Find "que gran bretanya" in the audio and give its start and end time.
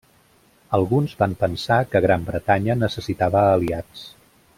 1.91-2.77